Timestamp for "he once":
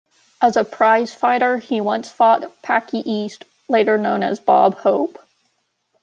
1.59-2.09